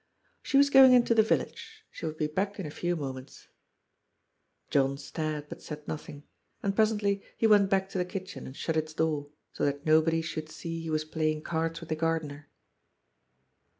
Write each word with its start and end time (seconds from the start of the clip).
'< 0.23 0.41
She 0.41 0.57
was 0.57 0.71
going 0.71 0.93
into 0.93 1.13
the 1.13 1.21
village. 1.21 1.85
She 1.91 2.07
would 2.07 2.17
be 2.17 2.25
back 2.25 2.59
in 2.59 2.65
a 2.65 2.71
few 2.71 2.95
moments." 2.95 3.49
John 4.71 4.97
stared 4.97 5.47
but 5.47 5.61
said 5.61 5.87
nothing, 5.87 6.23
and 6.63 6.75
presently 6.75 7.21
he 7.37 7.45
went 7.45 7.69
back 7.69 7.87
to 7.89 7.99
the 7.99 8.05
kitchen 8.11 8.47
and 8.47 8.55
shut 8.55 8.75
its 8.77 8.95
door, 8.95 9.29
so 9.53 9.63
that 9.63 9.85
nobody 9.85 10.23
should 10.23 10.49
see 10.49 10.81
he 10.81 10.89
was 10.89 11.05
playing 11.05 11.43
cards 11.43 11.81
with 11.81 11.89
the 11.89 11.95
gardener. 11.95 12.49